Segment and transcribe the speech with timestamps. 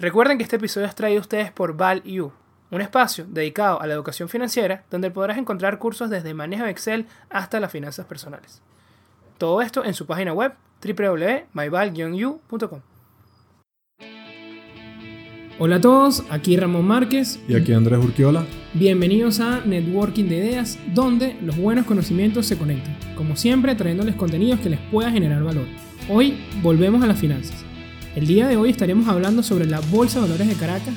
[0.00, 2.30] Recuerden que este episodio es traído a ustedes por ValU,
[2.70, 7.06] un espacio dedicado a la educación financiera donde podrás encontrar cursos desde manejo de Excel
[7.30, 8.62] hasta las finanzas personales.
[9.38, 10.52] Todo esto en su página web
[10.84, 12.80] www.myval-u.com.
[15.58, 17.40] Hola a todos, aquí Ramón Márquez.
[17.48, 18.46] Y aquí Andrés Urquiola.
[18.74, 22.96] Bienvenidos a Networking de Ideas, donde los buenos conocimientos se conectan.
[23.16, 25.66] Como siempre, trayéndoles contenidos que les pueda generar valor.
[26.08, 27.67] Hoy volvemos a las finanzas.
[28.18, 30.94] El día de hoy estaremos hablando sobre la Bolsa de Valores de Caracas,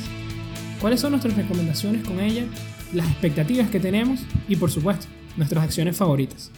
[0.81, 2.45] cuáles son nuestras recomendaciones con ella,
[2.95, 5.05] las expectativas que tenemos y por supuesto
[5.38, 6.52] nuestras acciones favoritas.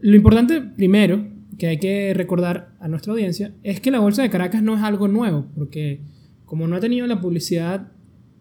[0.00, 4.30] Lo importante primero que hay que recordar a nuestra audiencia es que la Bolsa de
[4.30, 6.00] Caracas no es algo nuevo, porque
[6.44, 7.92] como no ha tenido la publicidad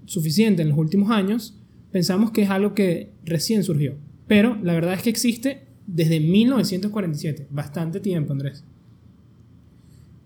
[0.06, 1.56] suficiente en los últimos años,
[1.92, 4.00] pensamos que es algo que recién surgió.
[4.26, 8.66] Pero la verdad es que existe desde 1947, bastante tiempo, Andrés.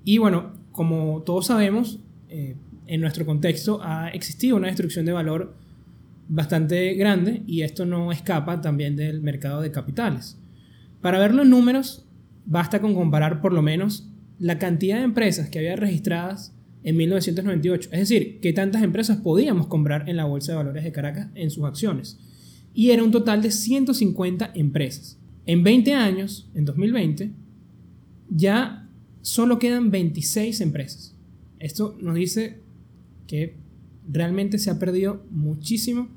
[0.07, 5.57] Y bueno, como todos sabemos, eh, en nuestro contexto ha existido una destrucción de valor
[6.29, 10.37] bastante grande y esto no escapa también del mercado de capitales.
[11.01, 12.05] Para ver los números,
[12.45, 17.89] basta con comparar por lo menos la cantidad de empresas que había registradas en 1998.
[17.91, 21.51] Es decir, que tantas empresas podíamos comprar en la Bolsa de Valores de Caracas en
[21.51, 22.17] sus acciones.
[22.73, 25.19] Y era un total de 150 empresas.
[25.45, 27.33] En 20 años, en 2020,
[28.29, 28.86] ya
[29.27, 31.13] solo quedan 26 empresas.
[31.59, 32.61] Esto nos dice
[33.27, 33.57] que
[34.07, 36.07] realmente se ha perdido muchísimo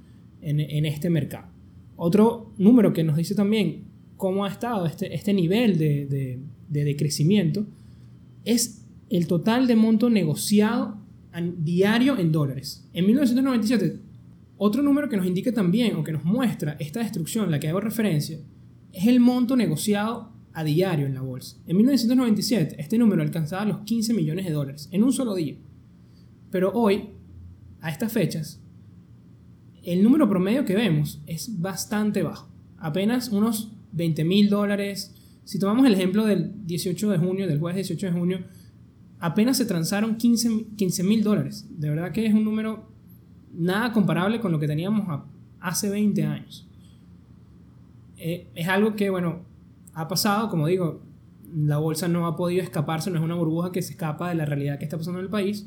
[0.41, 1.48] en, este mercado.
[1.97, 3.83] Otro número que nos dice también
[4.17, 7.67] cómo ha estado este, este nivel de, de, de decrecimiento
[8.44, 10.97] es el total de monto negociado
[11.58, 12.89] diario en dólares.
[12.92, 13.98] En 1997,
[14.56, 17.80] otro número que nos indica también o que nos muestra esta destrucción, la que hago
[17.80, 18.39] referencia,
[18.92, 21.56] es el monto negociado a diario en la bolsa.
[21.66, 25.56] En 1997, este número alcanzaba los 15 millones de dólares en un solo día.
[26.50, 27.10] Pero hoy,
[27.80, 28.60] a estas fechas,
[29.82, 32.48] el número promedio que vemos es bastante bajo.
[32.78, 35.14] Apenas unos 20 mil dólares.
[35.44, 38.44] Si tomamos el ejemplo del 18 de junio, del jueves 18 de junio,
[39.18, 41.66] apenas se transaron 15 mil dólares.
[41.70, 42.90] De verdad que es un número
[43.52, 45.06] nada comparable con lo que teníamos
[45.60, 46.68] hace 20 años.
[48.16, 49.40] Eh, es algo que, bueno,
[49.95, 51.02] ha pasado, como digo,
[51.55, 54.45] la bolsa no ha podido escaparse, no es una burbuja que se escapa de la
[54.45, 55.67] realidad que está pasando en el país.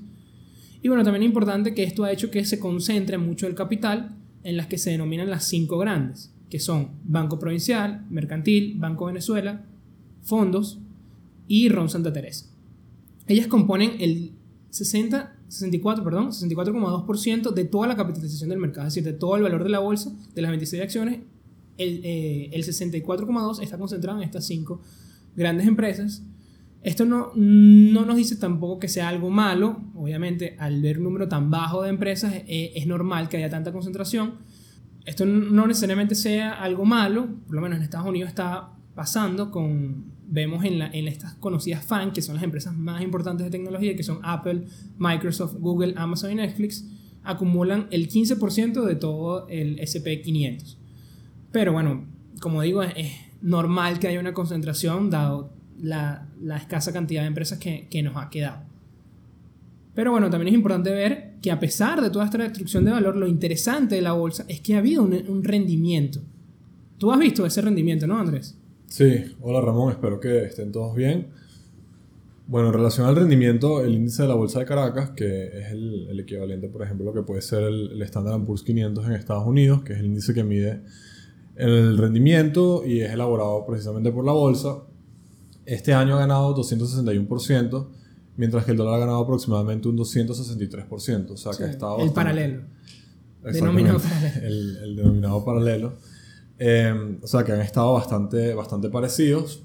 [0.81, 4.17] Y bueno, también es importante que esto ha hecho que se concentre mucho el capital
[4.43, 9.65] en las que se denominan las cinco grandes, que son Banco Provincial, Mercantil, Banco Venezuela,
[10.21, 10.79] Fondos
[11.47, 12.47] y Ron Santa Teresa.
[13.27, 14.33] Ellas componen el
[14.69, 19.43] 60, 64, perdón, 64,2% de toda la capitalización del mercado, es decir, de todo el
[19.43, 21.19] valor de la bolsa, de las 26 acciones,
[21.77, 24.81] el, eh, el 64,2% está concentrado en estas cinco
[25.35, 26.23] grandes empresas.
[26.81, 31.29] Esto no, no nos dice tampoco que sea algo malo, obviamente al ver un número
[31.29, 34.35] tan bajo de empresas eh, es normal que haya tanta concentración.
[35.05, 40.11] Esto no necesariamente sea algo malo, por lo menos en Estados Unidos está pasando con
[40.27, 44.03] vemos en, en estas conocidas FAN, que son las empresas más importantes de tecnología, que
[44.03, 44.65] son Apple,
[44.97, 46.85] Microsoft, Google, Amazon y Netflix,
[47.23, 50.77] acumulan el 15% de todo el SP500.
[51.53, 52.05] Pero bueno,
[52.41, 55.49] como digo, es, normal que haya una concentración dado
[55.81, 58.61] la, la escasa cantidad de empresas que, que, nos ha quedado.
[59.93, 63.17] Pero bueno, también es importante ver que a pesar de toda esta destrucción de valor,
[63.17, 66.21] lo interesante de la bolsa es que ha habido un, un rendimiento.
[66.97, 68.57] Tú has visto ese rendimiento, ¿no, Andrés?
[68.87, 71.27] Sí, hola Ramón, espero que estén todos bien.
[72.47, 76.17] Bueno, en relación al rendimiento, el índice de la Bolsa de Caracas, que es el,
[76.19, 79.83] equivalente, por ejemplo, lo que puede ser el, el Standard Poor's 500 en Estados Unidos,
[79.83, 80.81] que es el índice que mide
[81.55, 84.83] el rendimiento y es elaborado precisamente por la bolsa,
[85.65, 87.87] este año ha ganado 261%,
[88.37, 91.31] mientras que el dólar ha ganado aproximadamente un 263%.
[91.31, 91.99] O sea que ha estado...
[91.99, 92.63] El paralelo.
[93.43, 94.45] Denominado paralelo.
[94.45, 95.93] El, el denominado paralelo.
[96.59, 99.62] Em, o sea que han estado bastante, bastante parecidos.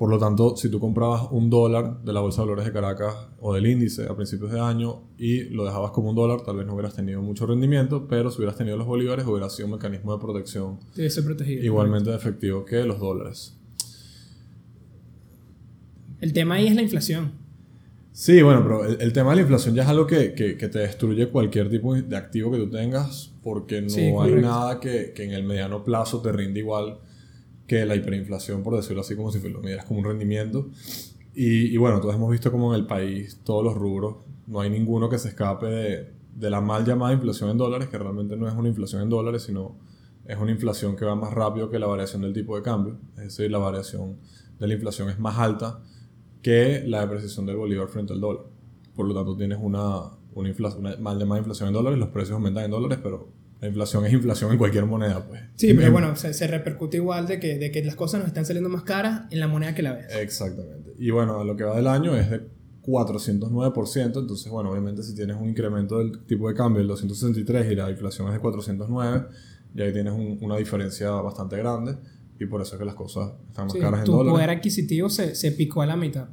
[0.00, 3.14] Por lo tanto, si tú comprabas un dólar de la Bolsa de Valores de Caracas
[3.38, 6.66] o del índice a principios de año y lo dejabas como un dólar, tal vez
[6.66, 10.14] no hubieras tenido mucho rendimiento, pero si hubieras tenido los bolívares, hubiera sido un mecanismo
[10.14, 10.78] de protección
[11.62, 13.58] igualmente efectivo que los dólares.
[16.22, 17.32] El tema ahí es la inflación.
[18.10, 21.28] Sí, bueno, pero el, tema de la inflación ya es algo que, que, te destruye
[21.28, 25.44] cualquier tipo de activo que tú tengas, porque no hay nada que, que, en el
[25.44, 27.00] mediano plazo te rinde igual
[27.70, 30.70] que la hiperinflación, por decirlo así, como si lo midieras como un rendimiento.
[31.32, 34.16] Y, bueno, todos hemos visto como en el país todos los rubros,
[34.48, 37.96] no hay ninguno que se escape de, de la mal llamada inflación en dólares, que
[37.96, 39.76] realmente no es una inflación en dólares, sino
[40.26, 42.98] es una inflación que va más rápido que la variación del tipo de cambio.
[43.18, 44.16] Es decir, la variación
[44.58, 45.80] de la inflación es más alta
[46.42, 48.46] que la depreciación del bolívar frente al dólar.
[48.96, 52.64] por lo tanto tienes una, una una, de más inflación en dólares, los precios aumentan
[52.64, 53.28] en dólares, pero
[53.60, 55.40] la inflación es inflación en cualquier moneda, pues.
[55.56, 58.46] Sí, pero bueno, se, se, repercute igual de que, de que las cosas nos están
[58.46, 60.06] saliendo más caras en la moneda que la ves.
[60.16, 60.94] Exactamente.
[60.98, 62.40] Y bueno, lo que va del año es de
[62.82, 67.74] 409%, entonces bueno, obviamente si tienes un incremento del tipo de cambio del 263 y
[67.74, 69.26] la inflación es de 409,
[69.74, 71.96] ya ahí tienes una diferencia bastante grande
[72.38, 74.30] y por eso es que las cosas están más caras en dólares.
[74.30, 76.28] Tu poder adquisitivo se, se, picó a la mitad.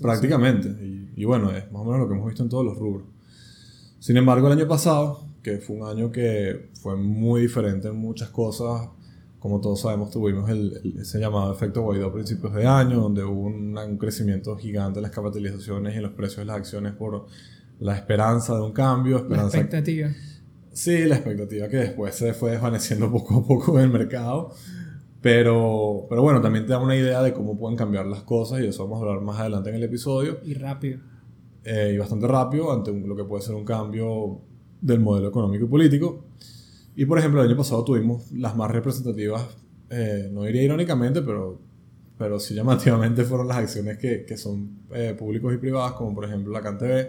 [0.00, 0.68] Prácticamente.
[0.68, 3.08] Y, y, bueno, es más o menos lo que hemos visto en todos los rubros.
[3.98, 8.28] Sin embargo, el año pasado, que fue un año que fue muy diferente en muchas
[8.30, 8.88] cosas,
[9.38, 13.42] como todos sabemos, tuvimos el, ese llamado efecto Guaidó a principios de año, donde hubo
[13.42, 17.26] un, un crecimiento gigante en las capitalizaciones y en los precios de las acciones por
[17.78, 19.18] la esperanza de un cambio.
[19.18, 20.08] Esperanza, la expectativa.
[20.72, 24.52] Sí, la expectativa que después se fue desvaneciendo poco a poco en el mercado.
[25.20, 28.66] Pero, pero bueno, también te da una idea de cómo pueden cambiar las cosas y
[28.66, 30.38] eso vamos a hablar más adelante en el episodio.
[30.44, 31.00] Y rápido.
[31.64, 34.40] Eh, y bastante rápido ante un, lo que puede ser un cambio
[34.80, 36.24] del modelo económico y político.
[36.96, 39.46] Y por ejemplo, el año pasado tuvimos las más representativas,
[39.90, 41.60] eh, no diría irónicamente, pero,
[42.16, 46.24] pero sí llamativamente fueron las acciones que, que son eh, públicos y privadas, como por
[46.24, 47.06] ejemplo la CanTV.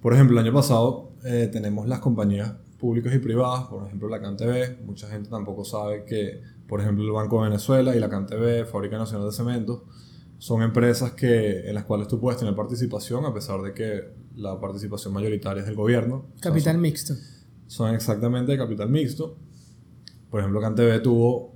[0.00, 4.20] Por ejemplo, el año pasado eh, tenemos las compañías públicas y privadas, por ejemplo la
[4.20, 4.84] CanTV.
[4.84, 8.98] Mucha gente tampoco sabe que, por ejemplo, el Banco de Venezuela y la CanTV, Fábrica
[8.98, 9.82] Nacional de Cementos,
[10.42, 14.58] son empresas que, en las cuales tú puedes tener participación a pesar de que la
[14.58, 16.26] participación mayoritaria es del gobierno.
[16.40, 17.14] Capital o sea, son, mixto.
[17.68, 19.36] Son exactamente de capital mixto.
[20.32, 21.54] Por ejemplo, CanTV tuvo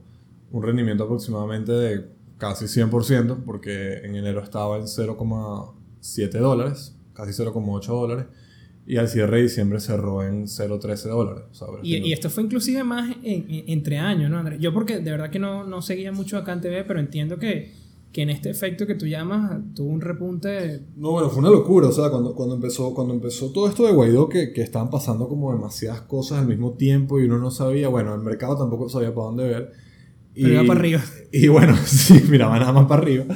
[0.52, 2.06] un rendimiento aproximadamente de
[2.38, 8.26] casi 100%, porque en enero estaba en 0,7 dólares, casi 0,8 dólares,
[8.86, 11.44] y al cierre de diciembre cerró en 0,13 dólares.
[11.82, 14.60] Y, y, esto fue inclusive más en, en, entre años, ¿no, Andrés?
[14.60, 17.84] Yo porque de verdad que no, no seguía mucho a CanTV, pero entiendo que
[18.16, 20.86] que en este efecto que tú llamas tuvo un repunte.
[20.96, 21.88] No, bueno, fue una locura.
[21.88, 25.28] O sea, cuando, cuando, empezó, cuando empezó todo esto de Guaidó, que, que estaban pasando
[25.28, 29.14] como demasiadas cosas al mismo tiempo y uno no sabía, bueno, el mercado tampoco sabía
[29.14, 29.72] para dónde ver.
[30.34, 31.02] Pero y, iba para arriba.
[31.30, 33.26] Y bueno, sí, miraba nada más para arriba.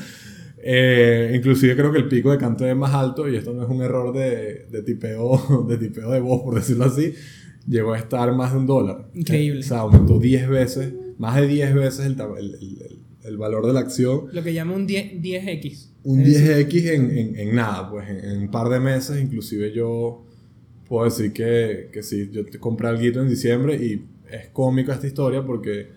[0.62, 3.69] Eh, inclusive creo que el pico de canto es más alto, y esto no es
[3.69, 7.12] un error de, de, tipeo, de tipeo de voz, por decirlo así,
[7.69, 9.11] llegó a estar más de un dólar.
[9.12, 9.61] Increíble.
[9.61, 12.90] O sea, aumentó 10 veces, más de 10 veces el, el, el,
[13.25, 14.26] el valor de la acción.
[14.32, 15.88] Lo que llama un 10, 10X.
[16.05, 20.25] Un 10X en, en, en, nada, pues en, en, un par de meses, inclusive yo
[20.88, 25.06] puedo decir que, que sí, yo te compré algo en diciembre y es cómica esta
[25.06, 25.88] historia porque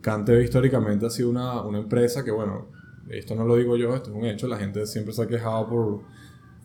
[0.00, 2.68] Canteve históricamente ha sido una, una empresa que, bueno,
[3.10, 5.68] esto no lo digo yo, esto es un hecho, la gente siempre se ha quejado
[5.68, 6.00] por,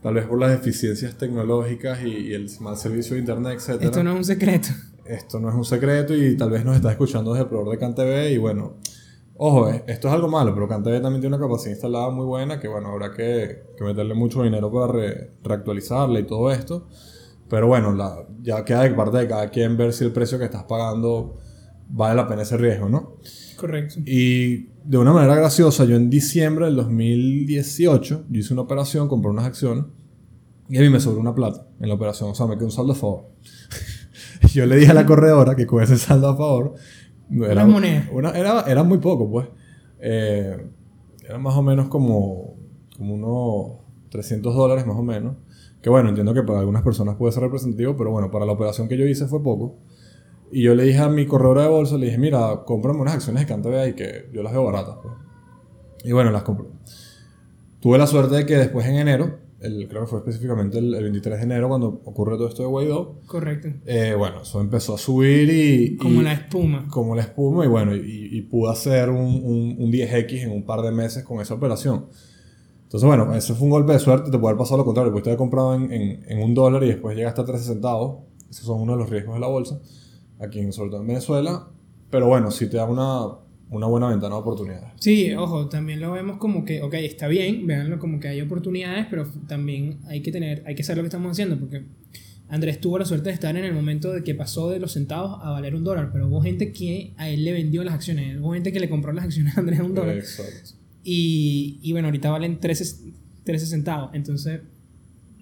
[0.04, 3.82] tal vez por las deficiencias tecnológicas y, y el mal servicio de internet, etc.
[3.82, 4.70] Esto no es un secreto.
[5.06, 7.80] Esto no es un secreto y tal vez nos está escuchando desde el proveedor de
[7.80, 8.76] CanTV y bueno,
[9.44, 12.68] Ojo, esto es algo malo, pero CanTV también tiene una capacidad instalada muy buena que,
[12.68, 16.88] bueno, habrá que, que meterle mucho dinero para re, reactualizarla y todo esto.
[17.50, 20.46] Pero bueno, la, ya queda de parte de cada quien ver si el precio que
[20.46, 21.40] estás pagando
[21.90, 23.18] vale la pena ese riesgo, ¿no?
[23.58, 23.96] Correcto.
[24.06, 29.32] Y de una manera graciosa, yo en diciembre del 2018, yo hice una operación, compré
[29.32, 29.86] unas acciones
[30.70, 32.72] y a mí me sobró una plata en la operación, o sea, me quedó un
[32.72, 33.26] saldo a favor.
[34.54, 36.76] yo le dije a la corredora que con ese saldo a favor
[37.32, 38.10] era, una moneda.
[38.12, 39.48] Una, era, era muy poco, pues.
[40.00, 40.58] Eh,
[41.28, 42.56] era más o menos como,
[42.98, 43.80] como unos
[44.10, 45.36] 300 dólares, más o menos.
[45.82, 48.88] Que bueno, entiendo que para algunas personas puede ser representativo, pero bueno, para la operación
[48.88, 49.78] que yo hice fue poco.
[50.52, 53.42] Y yo le dije a mi corredora de bolsa, le dije, mira, cómprame unas acciones
[53.42, 54.98] de CanTV ahí que yo las veo baratas.
[55.02, 55.14] Pues.
[56.04, 56.68] Y bueno, las compré.
[57.80, 61.04] Tuve la suerte de que después en enero el, creo que fue específicamente el, el,
[61.04, 63.20] 23 de enero cuando ocurre todo esto de Guaidó.
[63.28, 63.70] Correcto.
[63.86, 65.98] Eh, bueno, eso empezó a subir y...
[65.98, 66.88] Como y, la espuma.
[66.90, 70.66] Como la espuma y bueno, y, y pude hacer un, un, un, 10X en un
[70.66, 72.08] par de meses con esa operación.
[72.84, 75.24] Entonces bueno, eso fue un golpe de suerte, te puede haber pasado lo contrario, porque
[75.26, 78.24] te haber comprado en, en, en, un dólar y después llega hasta 13 centavos.
[78.50, 79.80] Esos son uno de los riesgos de la bolsa,
[80.40, 81.68] aquí sobre todo en Venezuela.
[82.10, 83.38] Pero bueno, si te da una,
[83.72, 84.90] una buena ventana de oportunidades.
[85.00, 89.08] Sí, ojo, también lo vemos como que, ok, está bien, véanlo como que hay oportunidades,
[89.10, 91.86] pero también hay que tener, hay que saber lo que estamos haciendo, porque
[92.50, 95.40] Andrés tuvo la suerte de estar en el momento de que pasó de los centavos
[95.42, 98.54] a valer un dólar, pero hubo gente que a él le vendió las acciones, hubo
[98.54, 100.18] gente que le compró las acciones a Andrés a un dólar.
[100.18, 100.72] Exacto.
[101.06, 103.14] Y, y bueno, ahorita valen 13,
[103.46, 104.60] 13 centavos, entonces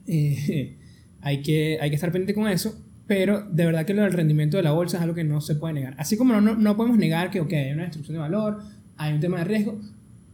[0.06, 0.78] eh,
[1.22, 2.80] hay, que, hay que estar pendiente con eso.
[3.10, 5.56] Pero de verdad que lo del rendimiento de la bolsa es algo que no se
[5.56, 5.96] puede negar.
[5.98, 8.60] Así como no, no, podemos negar que, ok, hay una destrucción de valor,
[8.98, 9.80] hay un tema de riesgo,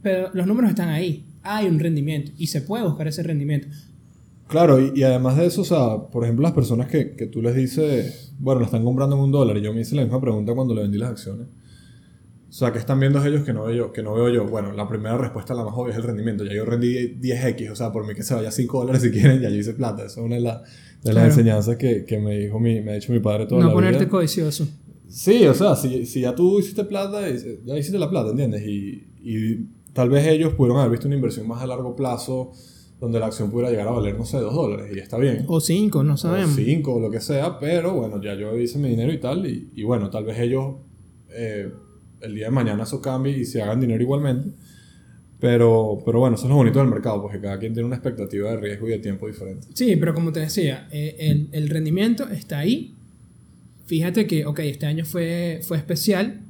[0.01, 1.25] pero los números están ahí.
[1.41, 3.69] Hay un rendimiento y se puede buscar ese rendimiento.
[4.47, 7.41] Claro, y, y, además de eso, o sea, por ejemplo, las personas que, que tú
[7.41, 10.19] les dices, bueno, la están comprando en un dólar, y yo me hice la misma
[10.19, 11.47] pregunta cuando le vendí las acciones.
[12.55, 14.45] O sea, que están viendo ellos que no, veo yo, que no veo yo?
[14.45, 16.45] Bueno, la primera respuesta, la más obvia, es el rendimiento.
[16.45, 19.41] Ya yo rendí 10x, o sea, por mí que se vaya 5 dólares si quieren,
[19.41, 20.05] ya yo hice plata.
[20.05, 20.61] Eso es una de,
[21.03, 23.67] de las enseñanzas que, que, me, dijo mi, me ha dicho mi padre toda no
[23.67, 23.81] la vida.
[23.81, 24.65] No ponerte codicioso.
[25.09, 28.65] Sí, o sea, si, si, ya tú hiciste plata, ya hiciste la plata, ¿entiendes?
[28.65, 32.53] Y, y tal vez ellos pudieron haber visto una inversión más a largo plazo
[33.01, 35.43] donde la acción pudiera llegar a valer, no sé, 2 dólares y está bien.
[35.49, 36.53] O 5, no sabemos.
[36.53, 39.45] O 5 o lo que sea, pero bueno, ya yo hice mi dinero y tal,
[39.45, 40.75] y, y bueno, tal vez ellos
[41.31, 41.69] eh,
[42.25, 44.49] el día de mañana eso cambie y se hagan dinero igualmente.
[45.39, 48.51] Pero, pero bueno, eso es lo bonito del mercado, porque cada quien tiene una expectativa
[48.51, 49.67] de riesgo y de tiempo diferente.
[49.73, 52.95] Sí, pero como te decía, eh, el, el, rendimiento está ahí.
[53.85, 56.41] Fíjate que, ok, este año fue, fue especial,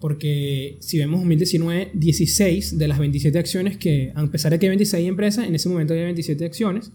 [0.00, 4.70] porque si vemos 2019, 16 de las 27 acciones que, a pesar de que hay
[4.70, 6.90] 26 empresas, en ese momento había 27 acciones,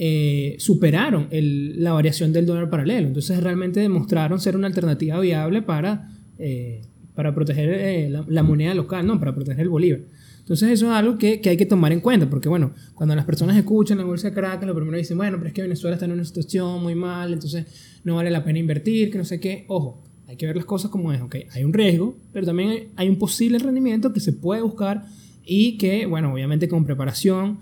[0.00, 3.08] eh, superaron el, la variación del dólar paralelo.
[3.08, 6.82] Entonces realmente demostraron ser una alternativa viable para, eh,
[7.18, 10.02] para proteger eh, la, moneda local, no, para proteger el bolívar.
[10.38, 13.24] Entonces eso es algo que, que, hay que tomar en cuenta, porque bueno, cuando las
[13.24, 16.06] personas escuchan la bolsa de Caracas, lo primero dicen, bueno, pero es que Venezuela está
[16.06, 17.66] en una situación muy mal, entonces
[18.04, 19.64] no vale la pena invertir, que no sé qué.
[19.66, 23.08] Ojo, hay que ver las cosas como es, ok, hay un riesgo, pero también hay,
[23.08, 25.04] un posible rendimiento que se puede buscar
[25.44, 27.58] y que, bueno, obviamente con preparación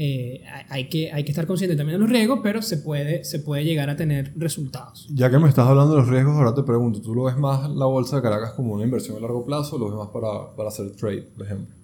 [0.00, 3.40] eh, hay, que, hay que estar consciente también de los riesgos, pero se puede, se
[3.40, 5.08] puede llegar a tener resultados.
[5.12, 7.68] Ya que me estás hablando de los riesgos, ahora te pregunto, ¿tú lo ves más
[7.68, 10.54] la bolsa de Caracas como una inversión a largo plazo o lo ves más para,
[10.54, 11.74] para hacer trade, por ejemplo?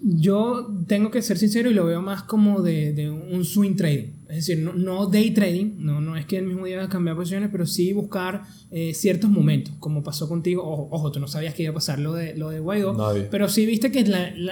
[0.00, 4.12] Yo tengo que ser sincero y lo veo más como de, de un swing trading.
[4.28, 6.90] Es decir, no, no, day trading, no, no es que el mismo día vas a
[6.90, 10.62] cambiar posiciones, pero sí buscar eh, ciertos momentos, como pasó contigo.
[10.62, 12.96] Ojo, ojo, tú no sabías que iba a pasar lo de, lo de Guaidó,
[13.32, 14.04] pero sí viste que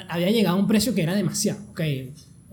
[0.08, 1.60] había llegado a un precio que era demasiado.
[1.70, 2.12] Ok, el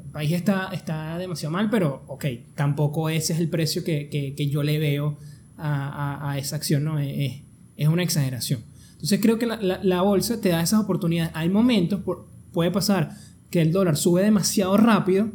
[0.09, 2.25] país está, está demasiado mal, pero ok,
[2.55, 5.17] tampoco ese es el precio que, que, que yo le veo
[5.57, 6.99] a, a, a, esa acción, ¿no?
[6.99, 7.41] Es,
[7.77, 8.61] es una exageración.
[8.93, 11.31] Entonces creo que la, la, la bolsa te da esas oportunidades.
[11.33, 13.15] Hay momentos, por, puede pasar
[13.49, 15.29] que el dólar sube demasiado rápido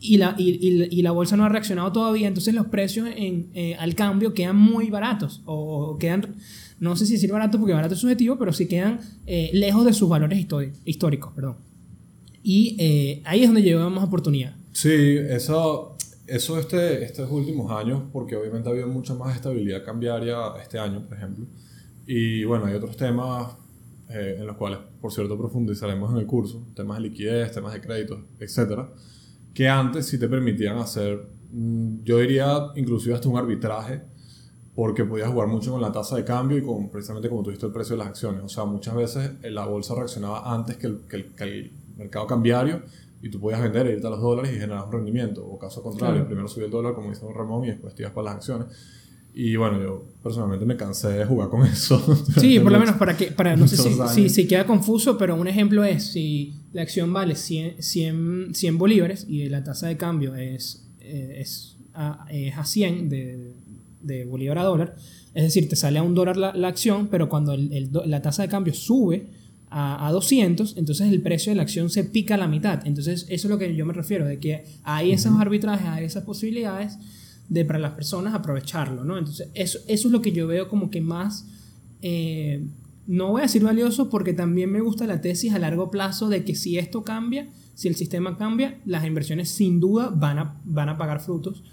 [0.00, 3.76] y la, y, y, la bolsa no ha reaccionado todavía, entonces los precios en, eh,
[3.78, 6.36] al cambio quedan muy baratos o, quedan,
[6.78, 9.92] no sé si decir barato porque barato es subjetivo, pero sí quedan eh, lejos de
[9.92, 10.46] sus valores
[10.86, 11.32] históricos.
[11.34, 11.69] Perdón.
[12.42, 14.54] Y eh, ahí es donde llevamos oportunidad.
[14.72, 20.36] Sí, eso, eso este, estos últimos años, porque obviamente ha habido mucha más estabilidad cambiaria
[20.62, 21.46] este año, por ejemplo.
[22.06, 23.52] Y bueno, hay otros temas
[24.08, 27.80] eh, en los cuales, por cierto, profundizaremos en el curso, temas de liquidez, temas de
[27.80, 28.90] crédito, etcétera,
[29.54, 34.02] que antes sí te permitían hacer, mm, yo diría inclusive hasta un arbitraje,
[34.74, 37.72] porque podías jugar mucho con la tasa de cambio y con precisamente como tuviste el
[37.72, 38.42] precio de las acciones.
[38.42, 42.26] O sea, muchas veces la bolsa reaccionaba antes que el, que el, que el mercado
[42.26, 42.82] cambiario
[43.22, 45.46] y tú podías vender e irte a los dólares y generar un rendimiento.
[45.46, 48.12] O caso contrario, primero subió el dólar, como dice Don Ramón, y después te ibas
[48.12, 48.68] para las acciones.
[49.32, 52.02] Y bueno, yo personalmente me cansé de jugar con eso.
[52.38, 55.36] Sí, por lo menos para que, para, no sé si, si, si, queda confuso, pero
[55.36, 59.96] un ejemplo es si la acción vale 100, 100, 100 bolívares y la tasa de
[59.96, 63.52] cambio es, eh, es, a, es a 100 de,
[64.00, 64.96] de, bolívar a dólar,
[65.34, 68.22] es decir, te sale a un dólar la, la acción, pero cuando el, el, la
[68.22, 69.28] tasa de cambio sube
[69.70, 72.86] a, a, 200, entonces el precio de la acción se pica a la mitad.
[72.86, 76.24] Entonces eso es lo que yo me refiero, de que hay esos arbitrajes, hay esas
[76.24, 76.98] posibilidades
[77.50, 79.18] de para las personas aprovecharlo, ¿no?
[79.18, 81.46] Entonces, eso, eso es lo que yo veo como que más,
[82.00, 82.64] eh,
[83.06, 86.44] no voy a decir valioso porque también me gusta la tesis a largo plazo de
[86.44, 90.88] que si esto cambia, si el sistema cambia, las inversiones sin duda van a, van
[90.90, 91.64] a pagar frutos.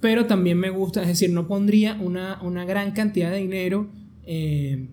[0.00, 3.90] Pero también me gusta, es decir, no pondría una, una gran cantidad de dinero
[4.24, 4.88] eh,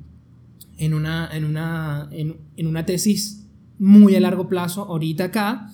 [0.78, 3.46] en, una, en, una, en, en una tesis
[3.80, 5.72] muy a largo plazo ahorita acá,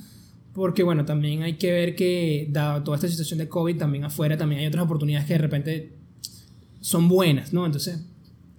[0.54, 4.38] porque bueno, también hay que ver que dado toda esta situación de COVID, también afuera
[4.38, 5.94] también hay otras oportunidades que de repente
[6.80, 7.66] son buenas, ¿no?
[7.66, 8.04] Entonces,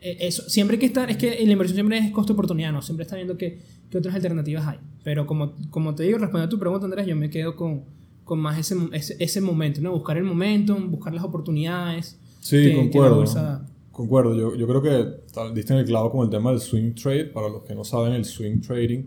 [0.00, 2.82] e, eso, siempre hay que estar, es que la inversión siempre es costo-oportunidad, ¿no?
[2.82, 4.78] Siempre está viendo qué, qué, otras alternativas hay.
[5.04, 7.82] Pero como, como te digo, respondiendo a tu pregunta, Andrés, yo me quedo con,
[8.24, 9.92] con más ese, ese, ese, momento, ¿no?
[9.92, 12.18] Buscar el momento, buscar las oportunidades.
[12.40, 13.24] Sí, que, concuerdo.
[13.24, 14.34] Que concuerdo.
[14.34, 17.26] Yo, yo creo que diste en el clavo con el tema del swing trade.
[17.26, 19.04] Para los que no saben, el swing trading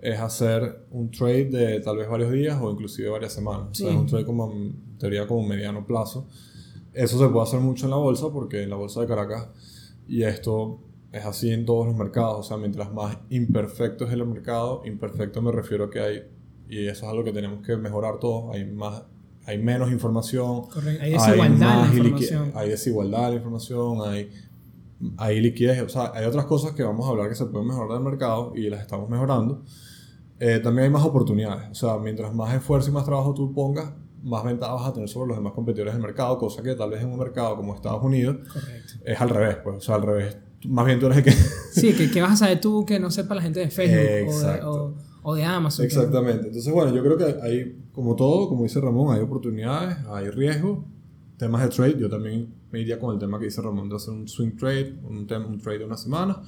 [0.00, 3.68] es hacer un trade de tal vez varios días o inclusive varias semanas.
[3.70, 6.26] O sea, es un trade como, en teoría, como mediano plazo.
[6.92, 9.48] Eso se puede hacer mucho en la bolsa porque en la bolsa de Caracas,
[10.06, 14.26] y esto es así en todos los mercados, o sea, mientras más imperfecto es el
[14.26, 16.22] mercado, imperfecto me refiero a que hay,
[16.68, 19.04] y eso es algo que tenemos que mejorar todos, hay más
[19.46, 20.66] hay menos información,
[21.00, 24.30] hay desigualdad hay en la información, hay desigualdad en la información, hay,
[25.18, 27.98] hay liquidez, o sea, hay otras cosas que vamos a hablar que se pueden mejorar
[27.98, 29.62] del mercado y las estamos mejorando,
[30.40, 31.70] eh, también hay más oportunidades.
[31.70, 35.08] O sea, mientras más esfuerzo y más trabajo tú pongas, más ventaja vas a tener
[35.08, 38.02] sobre los demás competidores del mercado, cosa que tal vez en un mercado como Estados
[38.02, 38.38] Unidos
[39.04, 39.58] es al revés.
[39.62, 41.32] Pues, o sea, al revés, más bien tú eres el que...
[41.32, 44.34] sí, que, que, vas a saber tú que no sepa la gente de Facebook
[44.64, 44.94] o, o,
[45.32, 45.86] de Amazon.
[45.86, 46.48] Exactamente.
[46.48, 50.80] Entonces, bueno, yo creo que hay, como todo, como dice Ramón, hay oportunidades, hay riesgos,
[51.38, 51.96] temas de trade.
[51.98, 54.98] Yo también me iría con el tema que dice Ramón de hacer un swing trade,
[55.04, 56.42] un, un trade de una semana.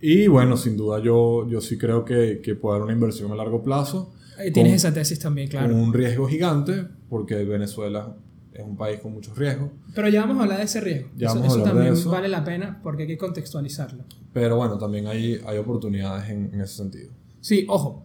[0.00, 3.34] Y bueno, sin duda yo, yo sí creo que, que puede haber una inversión a
[3.34, 4.12] largo plazo.
[4.52, 5.68] tienes esa tesis también, claro.
[5.68, 8.16] Con un riesgo gigante, porque Venezuela
[8.52, 9.70] es un país con muchos riesgos.
[9.94, 11.10] Pero ya vamos a hablar de ese riesgo.
[11.16, 14.04] Ya eso, eso también vale la pena porque hay que contextualizarlo.
[14.32, 17.10] Pero bueno, también hay, hay oportunidades en, en ese sentido.
[17.44, 18.02] Sí, ojo.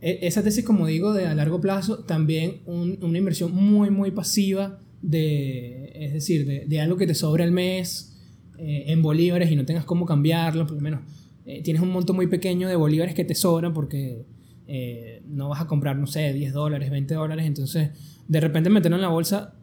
[0.00, 4.80] E, esa tesis, como digo, de a largo plazo, también una inversión muy, muy pasiva,
[5.00, 8.18] de, es decir, de, algo que te sobra el mes
[8.58, 11.00] eh, en bolívares y no tengas cómo cambiarlo, por lo menos
[11.46, 14.26] eh, tienes un monto muy pequeño de bolívares que te sobran porque
[14.66, 17.90] eh, no vas a comprar, no sé, 10 dólares, 20 dólares, entonces
[18.26, 19.54] de repente meterlo en la bolsa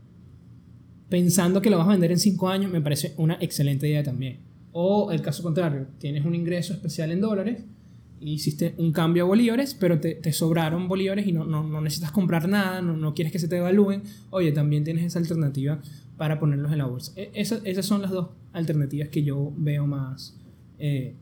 [1.09, 4.39] pensando que lo vas a vender en 5 años, me parece una excelente idea también.
[4.71, 7.65] O el caso contrario, tienes un ingreso especial en dólares,
[8.21, 12.11] hiciste un cambio a bolívares, pero te, te sobraron bolívares y no, no, no, necesitas
[12.11, 15.81] comprar nada, no, no quieres que se te evalúen, oye, también tienes esa alternativa
[16.17, 17.13] para ponerlos en la bolsa.
[17.15, 20.37] E, esas, esas son las dos alternativas que yo veo más,
[20.77, 21.15] eh,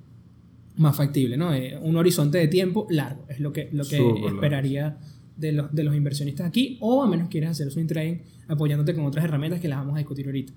[0.77, 1.53] más factible, ¿no?
[1.53, 4.97] Eh, un horizonte de tiempo largo, es lo que, lo que esperaría
[5.35, 9.05] de los, de los inversionistas aquí, o a menos quieras hacer swing trading apoyándote con
[9.05, 10.53] otras herramientas que las vamos a discutir ahorita.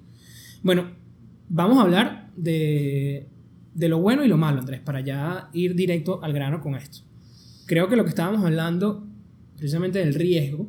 [0.63, 0.91] Bueno,
[1.49, 3.27] vamos a hablar de,
[3.75, 7.00] de lo bueno y lo malo, Andrés, para ya ir directo al grano con esto.
[7.67, 9.07] Creo que lo que estábamos hablando,
[9.57, 10.69] precisamente del riesgo,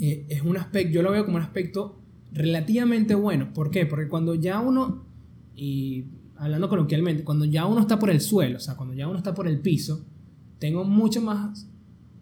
[0.00, 2.00] eh, es un aspecto, yo lo veo como un aspecto
[2.32, 3.52] relativamente bueno.
[3.52, 3.86] ¿Por qué?
[3.86, 5.06] Porque cuando ya uno,
[5.54, 6.06] y
[6.36, 9.34] hablando coloquialmente, cuando ya uno está por el suelo, o sea, cuando ya uno está
[9.34, 10.04] por el piso,
[10.58, 11.68] tengo mucho más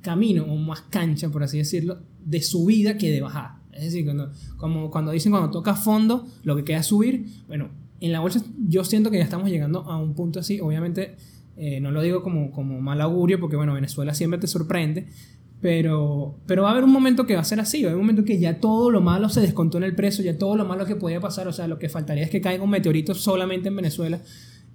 [0.00, 3.62] camino o más cancha, por así decirlo, de subida que de bajada.
[3.72, 7.26] Es decir, cuando, como cuando dicen cuando toca fondo, lo que queda es subir.
[7.48, 7.70] Bueno,
[8.02, 10.60] en la bolsa yo siento que ya estamos llegando a un punto así.
[10.60, 11.16] Obviamente,
[11.56, 15.06] eh, no lo digo como, como mal augurio, porque bueno, Venezuela siempre te sorprende.
[15.60, 18.00] Pero, pero va a haber un momento que va a ser así, va a haber
[18.00, 20.64] un momento que ya todo lo malo se descontó en el precio, ya todo lo
[20.64, 23.68] malo que podía pasar, o sea, lo que faltaría es que caiga un meteorito solamente
[23.68, 24.20] en Venezuela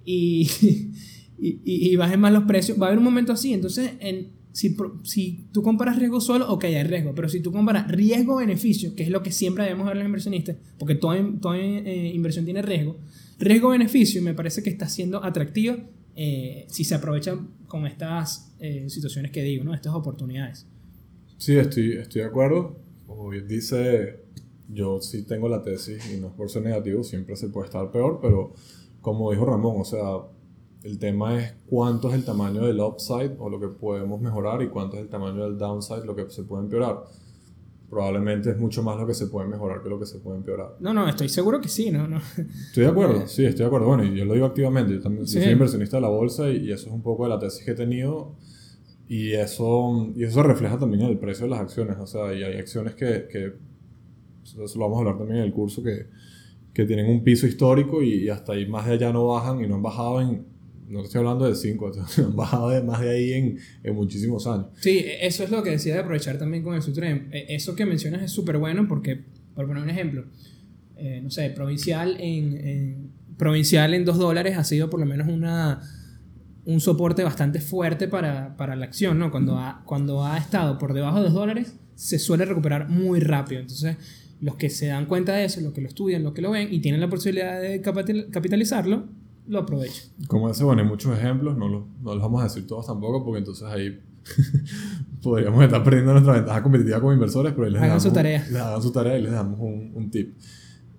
[0.06, 0.48] y,
[1.38, 2.80] y, y, bajen más los precios.
[2.80, 6.64] Va a haber un momento así, entonces en, si, si tú comparas riesgo solo, ok,
[6.64, 10.04] hay riesgo, pero si tú comparas riesgo-beneficio, que es lo que siempre debemos ver los
[10.04, 12.98] inversionistas, porque toda, toda eh, inversión tiene riesgo,
[13.38, 15.76] riesgo-beneficio me parece que está siendo atractivo
[16.16, 19.74] eh, si se aprovechan con estas eh, situaciones que digo, ¿no?
[19.74, 20.66] estas oportunidades.
[21.36, 22.80] Sí, estoy, estoy de acuerdo.
[23.06, 24.24] Como bien dice,
[24.68, 27.92] yo sí tengo la tesis y no es por ser negativo, siempre se puede estar
[27.92, 28.54] peor, pero
[29.02, 30.16] como dijo Ramón, o sea,
[30.82, 34.68] el tema es cuánto es el tamaño del upside o lo que podemos mejorar y
[34.68, 37.02] cuánto es el tamaño del downside, lo que se puede empeorar.
[37.90, 40.76] Probablemente es mucho más lo que se puede mejorar que lo que se puede empeorar.
[40.78, 42.06] No, no, estoy seguro que sí, ¿no?
[42.06, 42.18] no.
[42.18, 43.86] Estoy de acuerdo, sí, estoy de acuerdo.
[43.86, 46.88] Bueno, y yo lo digo activamente, yo también soy inversionista de la bolsa y, eso
[46.88, 48.36] es un poco de la tesis que he tenido
[49.08, 51.96] y eso, y eso refleja también el precio de las acciones.
[51.98, 53.54] O sea, y hay acciones que, que
[54.44, 56.06] eso lo vamos a hablar también en el curso, que,
[56.74, 59.66] que tienen un piso histórico y, y hasta ahí más de allá no bajan y
[59.66, 60.57] no han bajado en
[60.88, 64.66] no estoy hablando de 5, han bajado de más de ahí en, en, muchísimos años.
[64.80, 67.28] Sí, eso es lo que decía de aprovechar también con el Sutrem.
[67.32, 69.24] E, eso que mencionas es súper bueno porque,
[69.54, 70.24] por poner un ejemplo,
[70.96, 75.80] eh, no sé, provincial en, provincial en 2 dólares ha sido por lo menos una,
[76.64, 79.30] un soporte bastante fuerte para, para la acción, ¿no?
[79.30, 83.60] Cuando ha, cuando ha estado por debajo de 2 dólares, se suele recuperar muy rápido.
[83.60, 83.96] Entonces,
[84.40, 86.72] los que se dan cuenta de eso, los que lo estudian, los que lo ven
[86.72, 89.08] y tienen la posibilidad de capitalizarlo,
[89.48, 90.02] lo aprovecho.
[90.26, 93.24] Como ese, bueno, hay muchos ejemplos, no, lo, no los vamos a decir todos tampoco,
[93.24, 94.00] porque entonces ahí
[95.22, 98.46] podríamos estar perdiendo nuestra ventaja competitiva como inversores, pero ahí les hagan su tarea.
[98.50, 100.36] Les hagan su tarea y les damos un, un tip.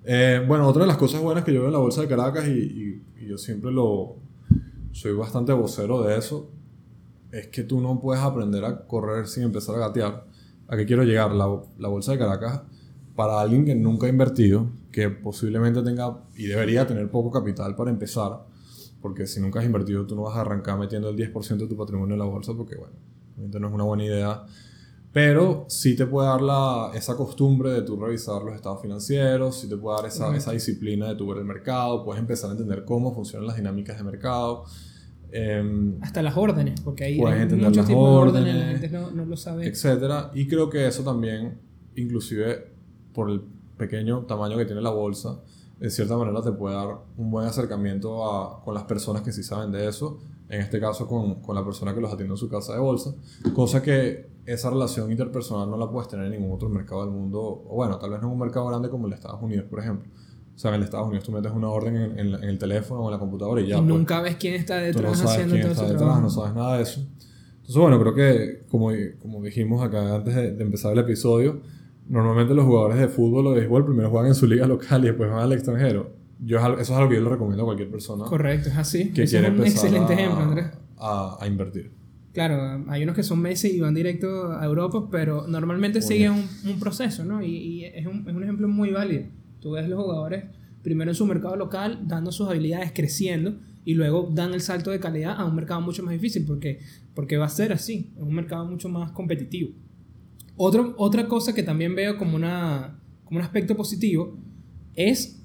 [0.04, 2.48] Eh, bueno, otra de las cosas buenas que yo veo en la bolsa de Caracas,
[2.48, 4.16] y, y, y, yo siempre lo
[4.92, 6.50] soy bastante vocero de eso,
[7.32, 10.26] es que tú no puedes aprender a correr sin empezar a gatear.
[10.68, 11.32] ¿A qué quiero llegar?
[11.32, 12.62] La, la bolsa de Caracas,
[13.20, 17.92] para alguien que nunca ha invertido, que posiblemente tenga y debería tener poco capital para
[17.92, 18.46] empezar,
[19.02, 21.76] porque si nunca has invertido tú no vas a arrancar metiendo el 10% de tu
[21.76, 22.94] patrimonio en la bolsa porque bueno,
[23.36, 24.46] no es una buena idea.
[25.12, 29.68] Pero sí te puede dar la, esa costumbre de tú revisar los estados financieros, sí
[29.68, 32.86] te puede dar esa, esa disciplina de tu ver el mercado, puedes empezar a entender
[32.86, 34.64] cómo funcionan las dinámicas de mercado.
[35.34, 39.36] Eh, Hasta las órdenes, porque hay, muchos tipos de órdenes, la gente no, no lo
[39.36, 39.68] sabe.
[39.68, 40.32] Etcétera.
[40.34, 41.60] Y creo que eso también,
[41.98, 42.79] inclusive
[43.14, 43.42] por el
[43.78, 45.40] pequeño tamaño que tiene la bolsa,
[45.80, 49.44] de cierta manera te puede dar un buen acercamiento a, con las personas que sí
[49.44, 50.20] saben de eso,
[50.50, 53.14] en este caso con, con, la persona que los atiende en su casa de bolsa,
[53.54, 57.40] cosa que esa relación interpersonal no la puedes tener en ningún otro mercado del mundo,
[57.40, 59.80] o bueno, tal vez no en un mercado grande como el de Estados Unidos, por
[59.80, 60.10] ejemplo.
[60.56, 63.20] O sea, en Estados Unidos tú metes una orden en, el teléfono o en la
[63.20, 63.76] computadora y ya.
[63.76, 63.88] Y pues.
[63.88, 67.00] nunca ves quién está detrás no haciendo quién está detrás, No sabes nada de eso.
[67.70, 68.90] Entonces, bueno, creo que como,
[69.22, 71.62] como dijimos acá antes de, empezar el episodio,
[72.10, 75.08] normalmente los jugadores de fútbol o de béisbol primero juegan en su liga local y
[75.08, 76.12] después van al extranjero.
[76.40, 78.26] Yo, eso es algo que yo le recomiendo a cualquier persona.
[78.26, 79.12] Correcto, es así.
[79.12, 80.68] Que quiere es un excelente ejemplo, Andrés.
[80.98, 81.92] A, a, invertir.
[82.34, 86.50] Claro, hay unos que son meses y van directo a Europa, pero normalmente siguen un,
[86.66, 87.42] un, proceso, ¿no?
[87.42, 89.26] Y, y es, un, es un ejemplo muy válido.
[89.60, 90.46] Tú ves los jugadores
[90.82, 95.00] primero en su mercado local, dando sus habilidades, creciendo, y luego dan el salto de
[95.00, 96.80] calidad a un mercado mucho más difícil, porque,
[97.14, 99.72] porque va a ser así, es un mercado mucho más competitivo.
[100.62, 104.38] Otro, otra cosa que también veo como, una, como un aspecto positivo
[104.94, 105.40] es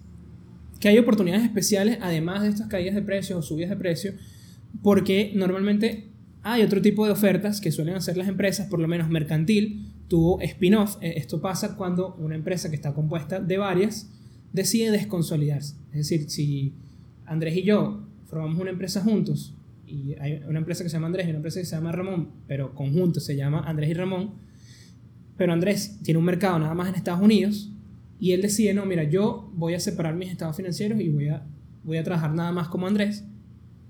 [0.80, 4.16] que hay oportunidades especiales, además de estas caídas de precios o subidas de precios,
[4.82, 6.08] porque normalmente
[6.42, 10.40] hay otro tipo de ofertas que suelen hacer las empresas, por lo menos mercantil, tuvo
[10.40, 10.96] spin-off.
[11.00, 14.10] Eh, esto pasa cuando una empresa que está compuesta de varias
[14.52, 15.76] decide desconsolidarse.
[15.92, 16.74] Es decir, si
[17.24, 19.54] Andrés y yo formamos una empresa juntos,
[19.86, 22.30] y hay una empresa que se llama Andrés y una empresa que se llama Ramón,
[22.48, 24.42] pero conjunto se llama Andrés y Ramón,
[25.36, 27.70] pero Andrés tiene un mercado nada más en Estados Unidos,
[28.20, 31.46] y él decide, no, mira, yo voy a separar mis estados financieros y voy a,
[31.82, 33.24] voy a trabajar nada más como Andrés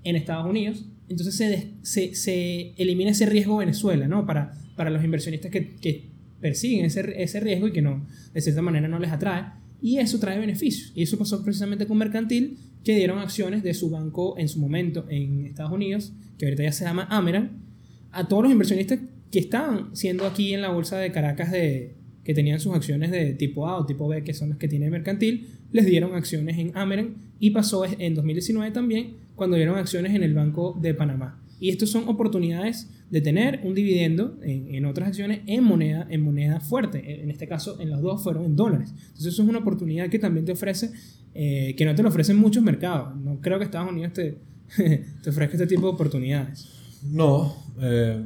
[0.02, 4.26] en Estados Unidos, entonces se, se, se elimina ese riesgo Venezuela, ¿no?
[4.26, 6.08] Para, para los inversionistas que, que
[6.40, 9.44] persiguen ese, ese riesgo y que no, de cierta manera no les atrae
[9.80, 10.92] y eso trae beneficios.
[10.94, 15.06] Y eso pasó precisamente con Mercantil, que dieron acciones de su banco en su momento
[15.10, 17.62] en Estados Unidos, que ahorita ya se llama Ameran,
[18.10, 19.00] a todos los inversionistas
[19.34, 23.32] que estaban siendo aquí en la bolsa de Caracas de que tenían sus acciones de
[23.32, 26.70] tipo A o tipo B, que son las que tiene Mercantil, les dieron acciones en
[26.76, 31.42] Ameran y pasó en 2019 también cuando dieron acciones en el Banco de Panamá.
[31.58, 36.60] Y estas son oportunidades de tener un dividendo en, otras acciones en moneda, en moneda
[36.60, 37.20] fuerte.
[37.20, 38.90] En este caso, en los dos fueron en dólares.
[38.96, 40.92] Entonces, eso es una oportunidad que también te ofrece,
[41.34, 43.16] eh, que no te lo ofrecen muchos mercados.
[43.16, 44.38] No creo que Estados Unidos te,
[45.24, 46.68] te ofrezca este tipo de oportunidades.
[47.02, 48.22] No, eh,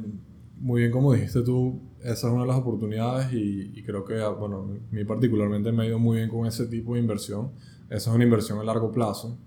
[0.59, 4.21] muy bien como dijiste tú, esa es una de las oportunidades y, y creo que,
[4.39, 7.51] bueno, a mí particularmente me ha ido muy bien con ese tipo de inversión.
[7.89, 9.37] Esa es una inversión a largo plazo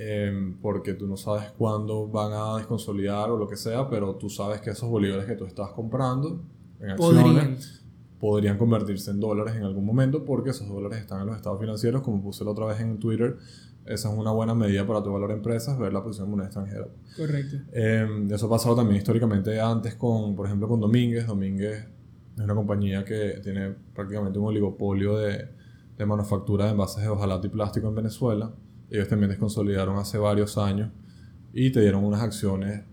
[0.00, 4.30] Em, porque tú no sabes cuándo van a desconsolidar o lo que sea, pero tú
[4.30, 6.40] sabes que esos bolívares que tú estás comprando
[6.78, 7.82] en acciones
[8.20, 12.02] podrían, convertirse en dólares en algún momento porque esos dólares están en los estados financieros,
[12.02, 13.38] como puse la otra vez en Twitter.
[13.86, 16.88] Esa es una buena medida para tu valor empresas, ver la posición de moneda extranjera.
[17.16, 17.56] Correcto.
[17.72, 21.26] Eh, eso ha pasado también históricamente antes con, por ejemplo, con Domínguez.
[21.26, 21.86] Domínguez
[22.36, 25.48] es una compañía que tiene prácticamente un oligopolio de,
[25.96, 28.52] de manufactura de envases de hojalata y plástico en Venezuela
[28.90, 30.90] ellos también desconsolidaron hace varios años
[31.52, 32.84] y te dieron unas acciones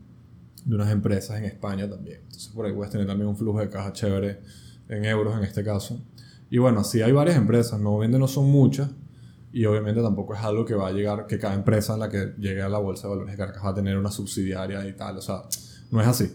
[0.65, 2.19] de unas empresas en España también.
[2.24, 4.41] Entonces por ahí puedes tener también un flujo de caja chévere
[4.89, 6.02] en euros en este caso.
[6.50, 8.89] Y bueno, sí hay varias empresas, no venden, no son muchas.
[9.56, 12.34] Y obviamente tampoco es algo que va a llegar, que cada empresa en la que
[12.38, 15.18] llegue a la bolsa de valores de Caracas va a tener una subsidiaria y tal.
[15.18, 15.44] O sea,
[15.91, 16.30] no es así.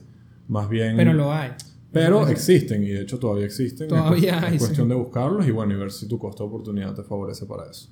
[0.49, 0.97] Más bien...
[0.97, 1.51] Pero lo hay.
[1.93, 3.89] Pero existen y de hecho todavía existen.
[3.89, 4.55] Todavía hay.
[4.55, 7.45] Es cuestión de buscarlos y bueno, y ver si tu costo de oportunidad te favorece
[7.45, 7.91] para eso.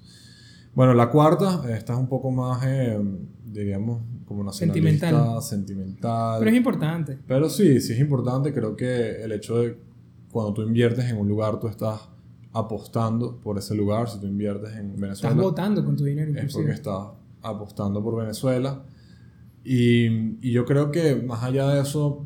[0.75, 2.99] Bueno, la cuarta, esta es un poco más, eh,
[3.45, 5.43] diríamos, como nacionalista, sentimental.
[5.43, 6.39] sentimental.
[6.39, 7.19] Pero es importante.
[7.27, 8.55] Pero sí, sí es importante.
[8.55, 9.79] Creo que el hecho de
[10.33, 12.01] cuando tú inviertes en un lugar, tú estás
[12.59, 14.09] apostando por ese lugar.
[14.09, 15.31] Si tú inviertes en Venezuela.
[15.31, 16.33] Estás votando con tu dinero.
[16.35, 17.09] Es porque estás
[17.43, 18.83] apostando por Venezuela.
[19.65, 22.25] Y, y yo creo que más allá de eso,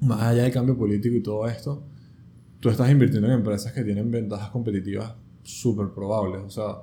[0.00, 1.82] más allá del cambio político y todo esto,
[2.60, 6.42] tú estás invirtiendo en empresas que tienen ventajas competitivas súper probables.
[6.42, 6.82] O sea,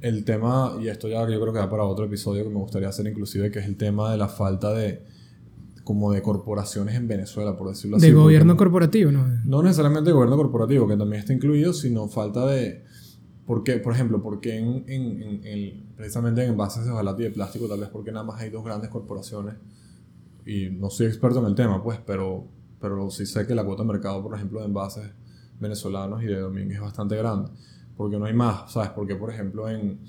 [0.00, 2.88] el tema, y esto ya yo creo que da para otro episodio que me gustaría
[2.88, 5.04] hacer inclusive, que es el tema de la falta de
[5.90, 8.06] como de corporaciones en Venezuela, por decirlo así.
[8.06, 9.26] De gobierno corporativo, ¿no?
[9.44, 12.84] No necesariamente de gobierno corporativo, que también está incluido, sino falta de...
[13.44, 17.66] Porque, por ejemplo, porque en, en, en, precisamente en envases de hojalata y de plástico,
[17.66, 19.56] tal vez porque nada más hay dos grandes corporaciones,
[20.46, 22.46] y no soy experto en el tema, pues, pero,
[22.80, 25.10] pero sí sé que la cuota de mercado, por ejemplo, de envases
[25.58, 27.50] venezolanos y de Domínguez es bastante grande
[27.96, 28.90] porque no hay más, ¿sabes?
[28.90, 30.00] Porque, por ejemplo, en,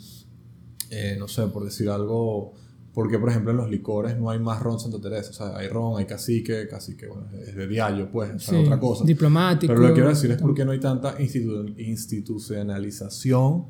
[0.92, 2.54] eh, no sé, por decir algo,
[2.94, 5.70] porque, por ejemplo, en los licores no hay más ron Santa Teresa, o sea, hay
[5.70, 9.06] ron, hay cacique, cacique, bueno, es de diario, pues, o sea, otra cosa.
[9.06, 9.72] Diplomático.
[9.72, 13.66] Pero lo que quiero decir es porque no hay tanta institucionalización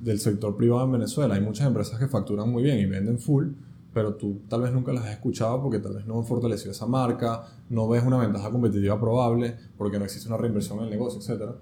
[0.00, 1.34] del sector privado en Venezuela.
[1.34, 3.48] Hay muchas empresas que facturan muy bien y venden full,
[3.92, 6.86] pero tú tal vez nunca las has escuchado porque tal vez no han fortalecido esa
[6.86, 11.18] marca, no ves una ventaja competitiva probable porque no existe una reinversión en el negocio,
[11.18, 11.56] etcétera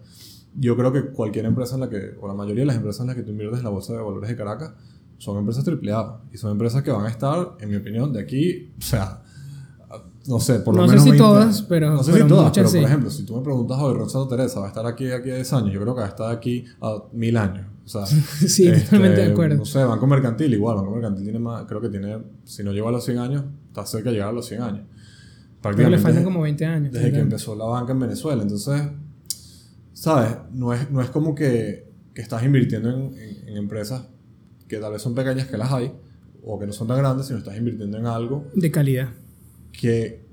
[0.55, 3.09] yo creo que cualquier empresa en la que, o la mayoría de las empresas en
[3.09, 4.73] las que tú inviertes en la bolsa de valores de Caracas,
[5.19, 6.23] son empresas AAA.
[6.33, 9.23] Y son empresas que van a estar, en mi opinión, de aquí, o sea,
[10.27, 10.97] no sé, por lo menos.
[10.97, 11.91] No sé si todas, pero.
[11.95, 14.67] No sé si todas, pero por ejemplo, si tú me preguntas, hoy Ron Teresa va
[14.67, 17.03] a estar aquí aquí a 10 años, yo creo que va a estar aquí a
[17.13, 17.67] mil años.
[17.85, 18.05] O sea,
[18.47, 19.57] sí, totalmente de este, acuerdo.
[19.57, 20.77] No sé, Banco Mercantil igual.
[20.77, 23.87] Banco Mercantil tiene más, creo que tiene, si no llegó a los 100 años, está
[23.87, 24.87] cerca de llegar a los 100 años.
[25.63, 26.93] Pero le faltan como 20 años.
[26.93, 28.43] Desde que empezó la banca en Venezuela.
[28.43, 28.83] Entonces,
[29.93, 30.37] ¿sabes?
[30.53, 33.15] No es, no es como que, que estás invirtiendo en,
[33.47, 34.05] en, empresas
[34.69, 35.93] que tal vez son pequeñas, que las hay,
[36.45, 38.45] o que no son tan grandes, sino estás invirtiendo en algo...
[38.55, 39.11] De calidad.
[39.73, 40.25] Que,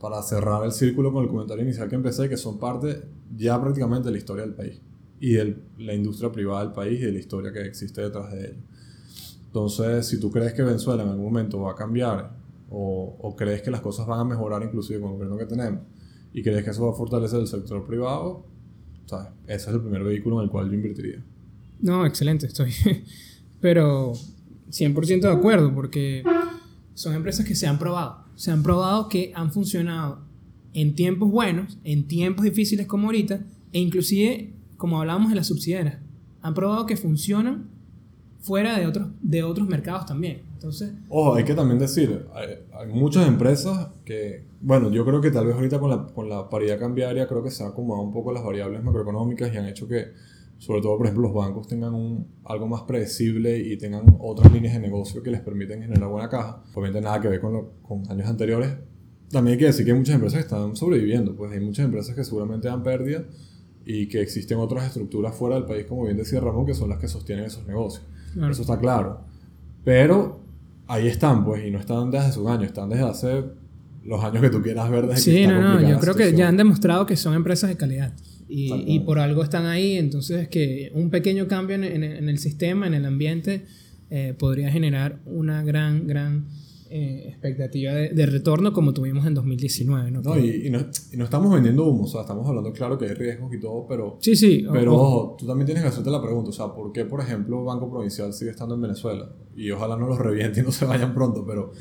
[0.00, 3.02] para cerrar el círculo con el comentario inicial que empecé, que son parte
[3.36, 4.80] ya prácticamente de la historia del país
[5.20, 8.46] y de la industria privada del país y de la historia que existe detrás de
[8.46, 8.60] ello.
[9.46, 12.36] Entonces, si tú crees que Venezuela en algún momento va a cambiar
[12.70, 15.80] o, o, crees que las cosas van a mejorar inclusive con el gobierno que tenemos
[16.34, 18.44] y crees que eso va a fortalecer el sector privado,
[19.06, 19.28] ¿sabes?
[19.46, 21.24] ese es el primer vehículo en el cual yo invertiría.
[21.80, 22.72] No, excelente, estoy.
[23.60, 24.12] Pero
[24.70, 26.22] 100% de acuerdo porque
[26.94, 28.24] son empresas que se han probado.
[28.36, 30.20] Se han probado que han funcionado
[30.74, 33.40] en tiempos buenos, en tiempos difíciles como ahorita,
[33.72, 35.98] e inclusive como hablábamos de las subsidiarias,
[36.40, 37.68] han probado que funcionan
[38.40, 40.42] fuera de otros, de otros mercados también.
[40.54, 45.46] Entonces, Ojo, hay que también decir, hay, muchas empresas que, bueno, yo creo que tal
[45.46, 48.32] vez ahorita con la, con la paridad cambiaria creo que se han acomodado un poco
[48.32, 50.12] las variables macroeconómicas y han hecho que,
[50.58, 54.74] sobre todo, por ejemplo, los bancos tengan un, algo más predecible y tengan otras líneas
[54.74, 56.62] de negocio que les permiten generar buena caja.
[56.74, 58.70] Obviamente nada que ver con, con años anteriores.
[59.30, 62.14] También hay que decir que hay muchas empresas que están sobreviviendo, pues hay muchas empresas
[62.14, 63.24] que seguramente dan pérdida
[63.84, 66.98] y que existen otras estructuras fuera del país, como bien decía Ramón, que son las
[66.98, 68.04] que sostienen esos negocios.
[68.50, 69.20] Eso está claro.
[69.84, 70.40] Pero
[70.86, 73.44] ahí están, pues, y no están desde hace un año, están desde hace
[74.04, 76.56] los años que tú quieras ver desde Sí, no, no, yo creo que ya han
[76.56, 78.12] demostrado que son empresas de calidad.
[78.48, 82.86] Y, y, por algo están ahí, entonces que un pequeño cambio en, en, el sistema,
[82.86, 83.66] en el ambiente,
[84.10, 86.46] eh, podría generar una gran, gran
[86.90, 90.10] eh, expectativa de, retorno como tuvimos en 2019.
[90.10, 90.22] ¿no?
[90.22, 93.12] no, y, no, y, no, estamos vendiendo humo, o sea, estamos hablando claro que hay
[93.12, 94.16] riesgos y todo, pero...
[94.20, 94.64] Sí, sí.
[94.72, 97.62] Pero ojo, tú también tienes que hacerte la pregunta, o sea, ¿por qué, por ejemplo,
[97.64, 99.30] Banco Provincial sigue estando en Venezuela?
[99.54, 101.72] Y ojalá no los reviente y no se vayan pronto, pero...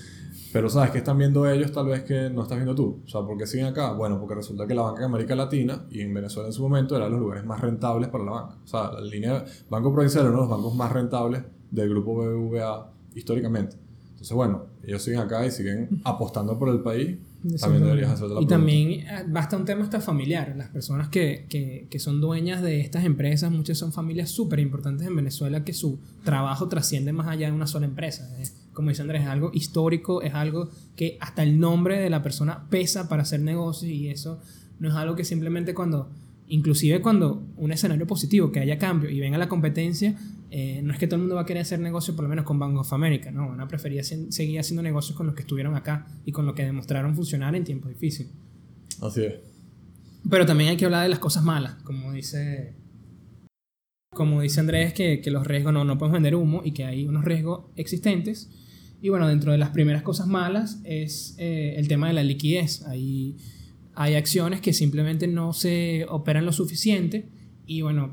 [0.53, 3.01] Pero ¿sabes qué están viendo ellos tal vez que no estás viendo tú?
[3.05, 3.93] O sea, ¿por qué siguen acá?
[3.93, 6.95] Bueno, porque resulta que la banca en América Latina y en Venezuela en su momento
[6.95, 8.57] eran los lugares más rentables para la banca.
[8.63, 12.15] O sea, la línea Banco Provincial era uno de los bancos más rentables del grupo
[12.15, 13.77] BBVA históricamente.
[14.10, 17.17] Entonces, bueno, ellos siguen acá y siguen apostando por el país.
[17.60, 20.54] También deberías hacer la Y también eh, basta un tema hasta familiar.
[20.58, 25.08] Las personas que, que, que son dueñas de estas empresas, muchas son familias súper importantes
[25.08, 28.30] en Venezuela que su trabajo trasciende más allá de una sola empresa.
[28.73, 32.67] Como dice Andrés, es algo histórico, es algo que hasta el nombre de la persona
[32.69, 34.39] pesa para hacer negocios y eso
[34.80, 36.10] no es algo que simplemente cuando
[36.47, 40.15] inclusive cuando un escenario positivo, que haya cambio y venga la competencia,
[40.49, 42.45] eh, no es que todo el mundo va a querer hacer negocio por lo menos
[42.45, 45.75] con Bank of America, no, van a preferir seguir haciendo negocios con los que estuvieron
[45.75, 48.31] acá y con los que demostraron funcionar en tiempos difíciles.
[49.01, 49.36] Así es.
[50.29, 52.75] Pero también hay que hablar de las cosas malas, como dice,
[54.13, 57.05] como dice Andrés, que, que los riesgos no, no podemos vender humo y que hay
[57.05, 58.49] unos riesgos existentes.
[59.01, 62.83] Y bueno, dentro de las primeras cosas malas es eh, el tema de la liquidez.
[62.88, 63.38] Hay
[63.99, 67.27] hay acciones que simplemente no se operan lo suficiente
[67.65, 68.12] y bueno,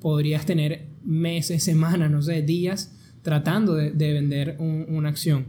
[0.00, 2.92] podrías tener meses, semanas, no sé, días
[3.22, 5.46] tratando de, vender una acción.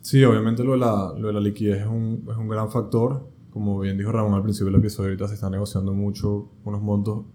[0.00, 3.28] Sí, obviamente lo de la, liquidez es un, es un, gran factor.
[3.50, 7.26] Como bien dijo Ramón al principio del episodio, ahorita se está negociando mucho unos montos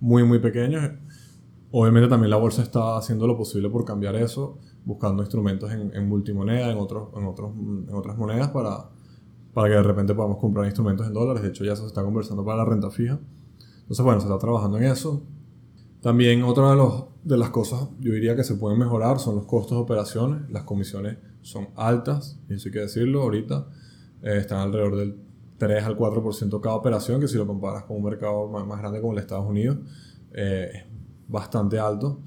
[0.00, 0.90] muy, muy pequeños.
[1.70, 6.08] Obviamente también la bolsa está haciendo lo posible por cambiar eso, buscando instrumentos en, en
[6.08, 8.90] multimoneda, en, otros, en, otros, en otras monedas para,
[9.52, 11.42] para que de repente podamos comprar instrumentos en dólares.
[11.42, 13.20] De hecho, ya se está conversando para la renta fija.
[13.82, 15.22] Entonces, bueno, se está trabajando en eso.
[16.06, 19.44] También otra de, los, de las cosas, yo diría que se pueden mejorar, son los
[19.44, 20.48] costos de operaciones.
[20.52, 23.66] Las comisiones son altas, y eso hay que decirlo ahorita.
[24.22, 25.16] Eh, están alrededor del
[25.58, 29.14] 3 al 4% cada operación, que si lo comparas con un mercado más, grande como
[29.14, 29.78] el Estados Unidos,
[30.32, 30.84] eh, es
[31.26, 32.20] bastante alto.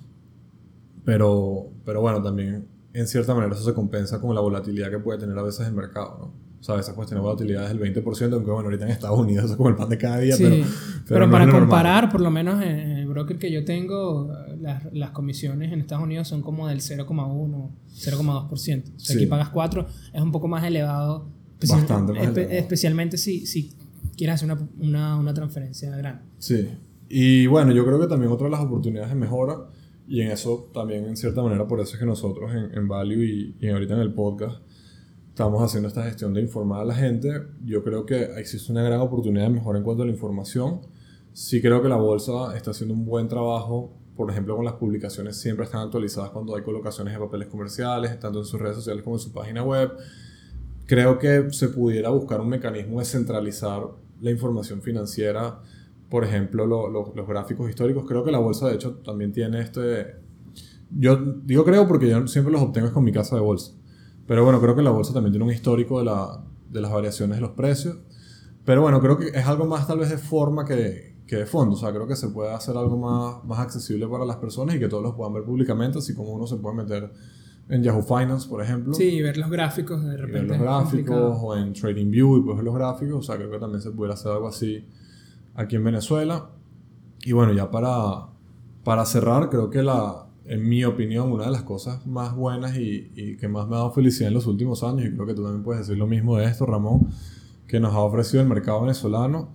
[1.05, 5.19] Pero, pero bueno, también en cierta manera eso se compensa con la volatilidad que puede
[5.19, 6.17] tener a veces el mercado.
[6.19, 6.49] ¿no?
[6.59, 9.45] O sea, esa cuestión de volatilidad es del 20%, aunque bueno, ahorita en Estados Unidos
[9.45, 10.35] eso es como el pan de cada día.
[10.37, 10.65] pero,
[11.07, 15.71] pero, para comparar, por lo menos en el broker que yo tengo, las, las comisiones
[15.71, 18.51] en Estados Unidos son como del 0,1, 0,2%.
[18.51, 21.27] O sea, aquí pagas 4, es un poco más elevado.
[21.59, 22.39] Bastante más elevado.
[22.39, 23.73] Especialmente si, si
[24.15, 26.23] quieres hacer una, una, una transferencia grande.
[26.37, 26.67] Sí.
[27.09, 29.57] Y bueno, yo creo que también otra de las oportunidades de mejora,
[30.07, 33.23] y en eso también en cierta manera, por eso es que nosotros en, en Value
[33.23, 34.61] y, y ahorita en el podcast,
[35.39, 37.29] estamos haciendo esta gestión de informar a la gente.
[37.63, 40.81] Yo creo que existe una gran oportunidad de mejora en cuanto a la información.
[41.33, 45.37] Sí creo que la bolsa está haciendo un buen trabajo, por ejemplo, con las publicaciones
[45.37, 49.15] siempre están actualizadas cuando hay colocaciones de papeles comerciales, tanto en sus redes sociales como
[49.15, 49.91] en su página web.
[50.85, 53.83] Creo que se pudiera buscar un mecanismo de centralizar
[54.19, 55.61] la información financiera
[56.09, 58.05] por ejemplo, los gráficos históricos.
[58.07, 60.17] Creo que la bolsa, de hecho, también tiene este...
[60.91, 63.73] Yo digo creo porque yo siempre los obtengo con mi casa de bolsa.
[64.25, 67.37] Pero bueno, creo que la bolsa también tiene un histórico de, la, de las variaciones
[67.37, 67.97] de los precios.
[68.65, 71.75] Pero bueno, creo que es algo más tal vez de forma que, que de fondo.
[71.75, 74.79] O sea, creo que se puede hacer algo más, más accesible para las personas y
[74.79, 77.11] que todos los puedan ver públicamente, así como uno se puede meter
[77.69, 78.95] en Yahoo Finance, por ejemplo.
[78.95, 80.39] Sí, ver los gráficos de repente.
[80.39, 83.19] ver los gráficos o en TradingView y pues ver los gráficos.
[83.19, 84.83] O sea, creo que también se pudiera hacer algo así
[85.53, 86.49] aquí en Venezuela.
[87.21, 88.29] Y bueno, ya para,
[88.83, 93.11] para cerrar, creo que la, en mi opinión, una de las cosas más buenas y,
[93.13, 95.43] y, que más me ha dado felicidad en los últimos años, y creo que tú
[95.43, 97.09] también puedes decir lo mismo de esto, Ramón,
[97.67, 99.49] que nos ha ofrecido el mercado venezolano,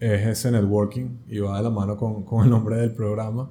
[0.00, 3.50] es ese networking, y va de la mano con, con el nombre del programa,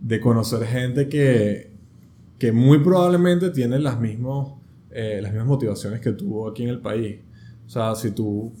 [0.00, 1.70] de conocer gente que,
[2.38, 4.54] que muy probablemente tiene las, mismos,
[4.90, 7.20] eh, las mismas motivaciones que tú aquí en el país.
[7.66, 8.52] O sea, si tú,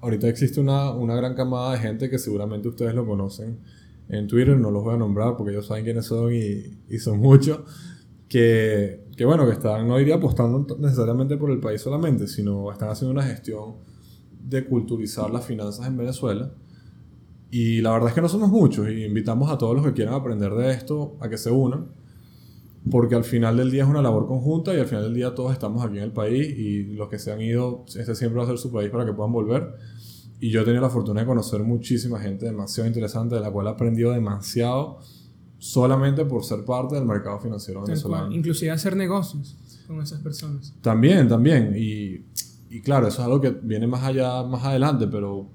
[0.00, 3.58] ahorita existe una, una gran camada de gente que seguramente ustedes lo conocen
[4.08, 7.18] en Twitter, no los voy a nombrar porque ellos saben quiénes son y, y son
[7.18, 7.60] muchos,
[8.28, 12.88] que, que, bueno, que están, no iría apostando necesariamente por el país solamente, sino están
[12.88, 13.76] haciendo una gestión
[14.44, 16.52] de culturizar las finanzas en Venezuela.
[17.50, 20.14] Y la verdad es que no somos muchos y invitamos a todos los que quieran
[20.14, 21.88] aprender de esto a que se unan
[22.90, 25.52] porque al final del día es una labor conjunta y al final del día todos
[25.52, 28.46] estamos aquí en el país y los que se han ido, este siempre va a
[28.46, 29.74] ser su país para que puedan volver.
[30.40, 33.68] Y yo he tenido la fortuna de conocer muchísima gente demasiado interesante, de la cual
[33.68, 34.98] he aprendido demasiado
[35.58, 38.30] solamente por ser parte del mercado financiero venezolano.
[38.30, 40.74] Inclusive hacer negocios con esas personas.
[40.82, 41.74] También, también.
[41.76, 42.26] Y,
[42.74, 45.48] y, claro, eso es algo que viene más allá, más adelante, pero,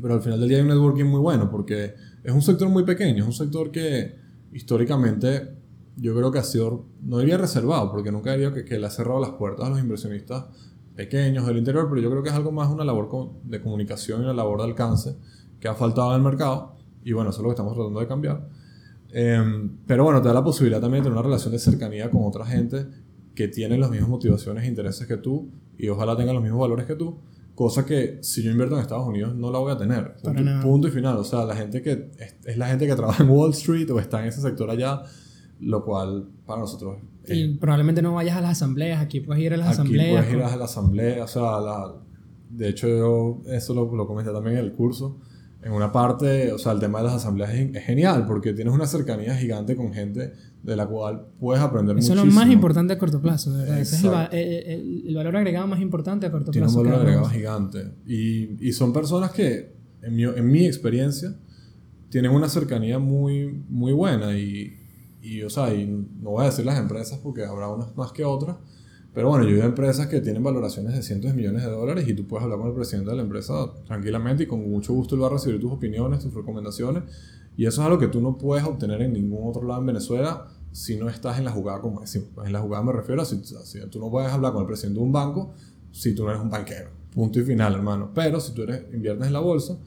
[0.00, 2.84] pero al final del día hay un networking muy bueno porque es un sector muy
[2.84, 4.16] pequeño, es un sector que
[4.52, 5.56] históricamente
[5.96, 8.90] yo creo que ha sido, no diría reservado, porque nunca diría que, que le ha
[8.90, 10.46] cerrado las puertas a los inversionistas
[10.96, 14.24] pequeños del interior, pero yo creo que es algo más una labor de comunicación y
[14.24, 15.16] una labor de alcance
[15.60, 18.06] que ha faltado en el mercado, y bueno, eso es lo que estamos tratando de
[18.06, 18.48] cambiar.
[19.10, 22.22] Em, pero bueno, te da la posibilidad también de tener una relación de cercanía con
[22.24, 22.86] otra gente
[23.34, 26.86] que tiene las mismas motivaciones e intereses que tú, y ojalá tengan los mismos valores
[26.86, 27.18] que tú,
[27.54, 30.16] cosa que si yo invierto en Estados Unidos no la voy a tener.
[30.62, 31.16] Punto, y final.
[31.16, 32.10] O sea, la gente que
[32.44, 35.02] es la gente que trabaja en Wall Street o está en ese sector allá
[35.60, 36.98] lo cual para nosotros...
[37.26, 40.24] Y probablemente no vayas a las asambleas, aquí puedes ir a las aquí asambleas.
[40.24, 41.94] puedes ir a la asamblea, o sea, la,
[42.48, 45.18] de hecho yo eso lo, lo, comenté también en el curso,
[45.62, 48.86] en una parte, o sea, el tema de las asambleas es, genial porque tienes una
[48.86, 50.32] cercanía gigante con gente
[50.68, 52.16] de la cual puedes aprender muchísimo.
[52.16, 53.80] Eso es lo más importante a corto plazo, ¿verdad?
[53.80, 56.82] Ese es el, el, valor agregado más importante a corto Tiene plazo.
[56.82, 57.94] Tiene un valor agregado gigante.
[58.06, 61.34] Y, y, son personas que, en mi, en mi experiencia,
[62.10, 64.76] tienen una cercanía muy, muy buena y,
[65.22, 68.24] y, o sea, y no voy a decir las empresas porque habrá unas más que
[68.24, 68.56] otras,
[69.14, 72.12] pero bueno, yo veo empresas que tienen valoraciones de cientos de millones de dólares y
[72.12, 73.54] tú puedes hablar con el presidente de la empresa
[73.86, 77.04] tranquilamente y con mucho gusto él va a recibir tus opiniones, tus recomendaciones.
[77.56, 80.46] Y eso es algo que tú no puedes obtener en ningún otro lado en Venezuela
[80.72, 82.30] si no estás en la jugada, como decimos.
[82.34, 84.66] Pues en la jugada me refiero a si, si, tú no puedes hablar con el
[84.66, 85.54] presidente de un banco
[85.90, 86.90] si tú no eres un banquero.
[87.12, 88.12] Punto y final, hermano.
[88.14, 89.78] Pero si tú eres, inviertes en la bolsa,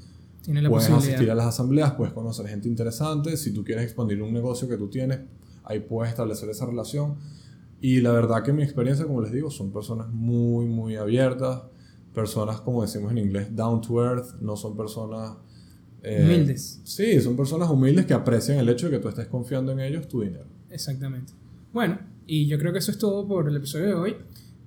[0.47, 3.37] la puedes asistir a las asambleas, puedes conocer gente interesante.
[3.37, 5.19] Si tú quieres expandir un negocio que tú tienes,
[5.63, 7.15] ahí puedes establecer esa relación.
[7.79, 11.63] Y la verdad que mi experiencia, como les digo, son personas muy, muy abiertas.
[12.13, 14.39] Personas, como decimos en inglés, down to earth.
[14.41, 15.37] No son personas...
[16.03, 16.81] Eh, humildes.
[16.83, 20.07] Sí, son personas humildes que aprecian el hecho de que tú estés confiando en ellos
[20.07, 20.47] tu dinero.
[20.71, 21.33] Exactamente.
[21.73, 24.15] Bueno, y yo creo que eso es todo por el episodio de hoy.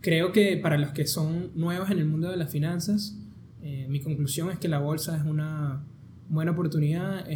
[0.00, 3.18] Creo que para los que son nuevos en el mundo de las finanzas,
[3.62, 5.82] eh, mi conclusión es que la bolsa es una
[6.28, 7.26] buena oportunidad,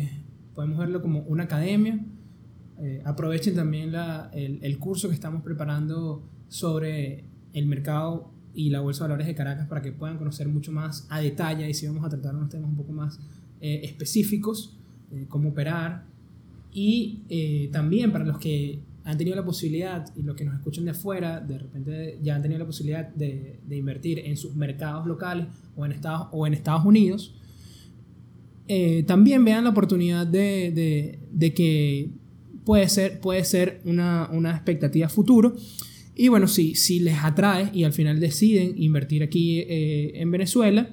[0.55, 2.05] podemos verlo como una academia.
[2.81, 8.81] Eh, aprovechen también la, el, el, curso que estamos preparando sobre el mercado y la
[8.81, 11.87] bolsa de valores de Caracas para que puedan conocer mucho más a detalle y si
[11.87, 13.19] vamos a tratar unos temas un poco más
[13.61, 14.79] eh, específicos,
[15.29, 16.05] cómo operar.
[16.81, 20.91] Y también para los que han tenido la posibilidad, y los que nos escuchan de
[20.91, 25.47] afuera, de repente ya han tenido la posibilidad de, de invertir en sus mercados locales
[25.77, 27.35] o en Estados, o en Estados Unidos,
[28.69, 32.11] eh, también vean la oportunidad de, de, de, que
[32.67, 35.57] puede ser, puede ser una, una expectativa futuro.
[36.15, 40.91] Y bueno, si, si les atrae y al final deciden invertir aquí eh, en Venezuela,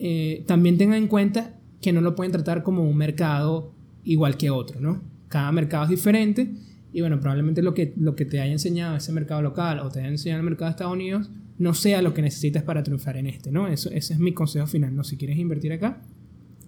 [0.00, 4.50] eh, también tengan en cuenta que no lo pueden tratar como un mercado igual que
[4.50, 5.11] otro, ¿no?
[5.32, 6.52] Cada mercado es diferente
[6.92, 10.00] y bueno, probablemente lo que, lo que te haya enseñado ese mercado local o te
[10.00, 13.26] haya enseñado el mercado de Estados Unidos no sea lo que necesitas para triunfar en
[13.28, 13.66] este, ¿no?
[13.66, 15.04] Eso, ese es mi consejo final, ¿no?
[15.04, 16.02] Si quieres invertir acá,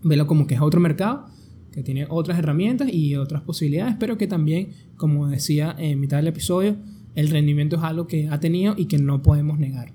[0.03, 1.27] velo como que es otro mercado,
[1.73, 6.29] que tiene otras herramientas y otras posibilidades, pero que también, como decía en mitad del
[6.29, 6.77] episodio,
[7.15, 9.93] el rendimiento es algo que ha tenido y que no podemos negar.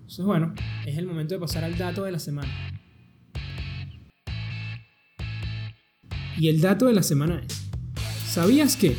[0.00, 0.54] Entonces, bueno,
[0.86, 2.48] es el momento de pasar al dato de la semana.
[6.40, 7.54] Y el dato de la semana es,
[8.32, 8.96] ¿sabías que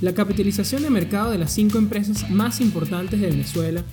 [0.00, 3.84] la capitalización de mercado de las cinco empresas más importantes de Venezuela,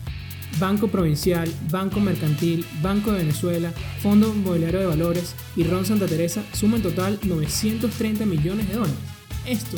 [0.59, 3.71] Banco Provincial, Banco Mercantil, Banco de Venezuela,
[4.01, 8.97] Fondo Inmobiliario de Valores y Ron Santa Teresa suma en total 930 millones de dólares?
[9.45, 9.77] Esto,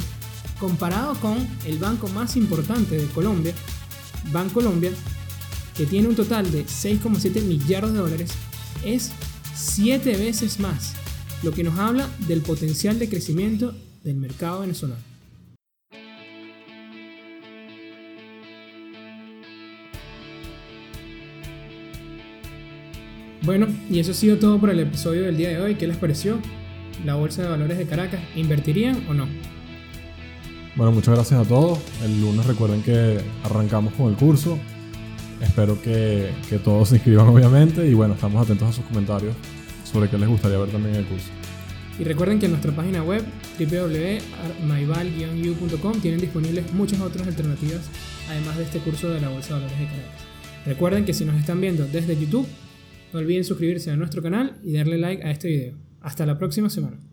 [0.57, 3.53] comparado con el banco más importante de Colombia,
[4.31, 4.91] Bancolombia,
[5.75, 8.31] que tiene un total de 6,7 millardos de dólares,
[8.85, 9.11] es
[9.55, 10.93] 7 veces más,
[11.41, 13.73] lo que nos habla del potencial de crecimiento
[14.03, 15.01] del mercado venezolano.
[23.43, 25.75] Bueno, y eso ha sido todo por el episodio del día de hoy.
[25.75, 26.37] ¿Qué les pareció?
[27.05, 29.27] ¿La Bolsa de Valores de Caracas invertirían o no?
[30.75, 31.79] Bueno, muchas gracias a todos.
[32.03, 34.59] El lunes recuerden que arrancamos con el curso.
[35.41, 36.31] Espero que,
[36.63, 39.33] todos se inscriban obviamente y bueno, estamos atentos a sus comentarios
[39.91, 41.29] sobre qué les gustaría ver también en el curso.
[41.99, 43.23] Y recuerden que en nuestra página web
[43.59, 45.11] wwwmyval
[45.73, 47.81] ucom tienen disponibles muchas otras alternativas
[48.29, 50.21] además de este curso de la Bolsa de Valores de Caracas.
[50.65, 52.47] Recuerden que si nos están viendo desde YouTube,
[53.11, 55.73] no olviden suscribirse a nuestro canal y darle like a este video.
[56.01, 57.08] Hasta la próxima semana.